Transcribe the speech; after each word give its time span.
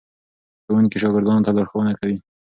ښوونکي 0.65 0.97
شاګردانو 1.01 1.45
ته 1.45 1.51
لارښوونه 1.57 1.93
کوي. 1.99 2.17